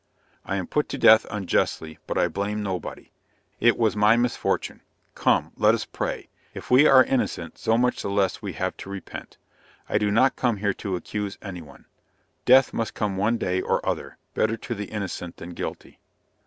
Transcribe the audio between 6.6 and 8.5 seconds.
we are innocent, so much the less